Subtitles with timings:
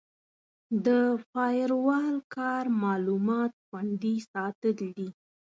[0.85, 0.87] د
[1.29, 5.09] فایروال کار معلومات خوندي ساتل دي.